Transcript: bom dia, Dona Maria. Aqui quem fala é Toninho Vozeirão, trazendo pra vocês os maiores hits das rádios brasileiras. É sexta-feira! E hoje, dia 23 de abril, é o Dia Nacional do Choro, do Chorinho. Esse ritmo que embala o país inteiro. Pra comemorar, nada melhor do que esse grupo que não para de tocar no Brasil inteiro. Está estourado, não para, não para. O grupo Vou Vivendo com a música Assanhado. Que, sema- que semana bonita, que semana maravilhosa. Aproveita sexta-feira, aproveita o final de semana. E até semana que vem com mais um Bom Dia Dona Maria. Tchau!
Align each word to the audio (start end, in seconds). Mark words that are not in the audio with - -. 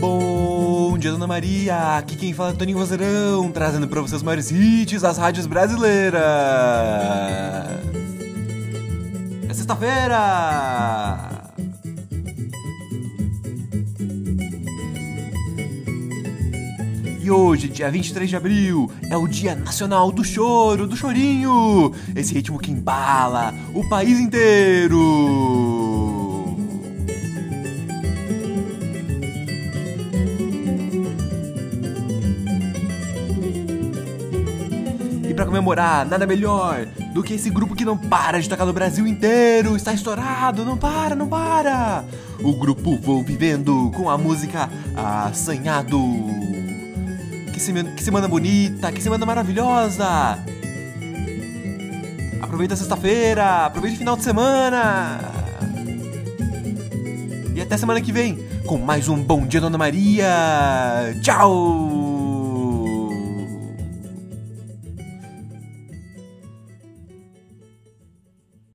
bom 0.00 0.96
dia, 0.98 1.10
Dona 1.10 1.26
Maria. 1.26 1.96
Aqui 1.96 2.16
quem 2.16 2.32
fala 2.32 2.50
é 2.50 2.52
Toninho 2.52 2.78
Vozeirão, 2.78 3.50
trazendo 3.50 3.88
pra 3.88 4.00
vocês 4.00 4.20
os 4.20 4.22
maiores 4.22 4.50
hits 4.50 5.02
das 5.02 5.18
rádios 5.18 5.46
brasileiras. 5.46 6.20
É 9.48 9.54
sexta-feira! 9.54 11.28
E 17.20 17.30
hoje, 17.30 17.68
dia 17.68 17.90
23 17.90 18.30
de 18.30 18.36
abril, 18.36 18.90
é 19.10 19.16
o 19.16 19.28
Dia 19.28 19.54
Nacional 19.54 20.10
do 20.10 20.24
Choro, 20.24 20.86
do 20.86 20.96
Chorinho. 20.96 21.92
Esse 22.16 22.32
ritmo 22.32 22.58
que 22.58 22.70
embala 22.70 23.52
o 23.74 23.86
país 23.86 24.18
inteiro. 24.18 25.77
Pra 35.38 35.46
comemorar, 35.46 36.04
nada 36.04 36.26
melhor 36.26 36.84
do 37.14 37.22
que 37.22 37.34
esse 37.34 37.48
grupo 37.48 37.76
que 37.76 37.84
não 37.84 37.96
para 37.96 38.40
de 38.40 38.48
tocar 38.48 38.66
no 38.66 38.72
Brasil 38.72 39.06
inteiro. 39.06 39.76
Está 39.76 39.92
estourado, 39.92 40.64
não 40.64 40.76
para, 40.76 41.14
não 41.14 41.28
para. 41.28 42.04
O 42.42 42.58
grupo 42.58 42.96
Vou 42.96 43.22
Vivendo 43.22 43.88
com 43.94 44.10
a 44.10 44.18
música 44.18 44.68
Assanhado. 44.96 45.96
Que, 47.52 47.60
sema- 47.60 47.84
que 47.84 48.02
semana 48.02 48.26
bonita, 48.26 48.90
que 48.90 49.00
semana 49.00 49.24
maravilhosa. 49.24 50.40
Aproveita 52.42 52.74
sexta-feira, 52.74 53.66
aproveita 53.66 53.94
o 53.94 53.98
final 54.00 54.16
de 54.16 54.24
semana. 54.24 55.20
E 57.54 57.60
até 57.60 57.76
semana 57.76 58.00
que 58.00 58.10
vem 58.10 58.44
com 58.66 58.76
mais 58.78 59.08
um 59.08 59.22
Bom 59.22 59.46
Dia 59.46 59.60
Dona 59.60 59.78
Maria. 59.78 61.14
Tchau! 61.22 62.17